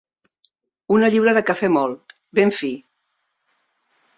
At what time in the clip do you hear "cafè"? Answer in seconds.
1.49-1.69